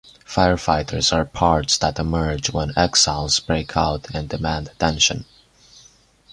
[0.25, 5.25] Firefighters are parts that emerge when exiles break out and demand attention.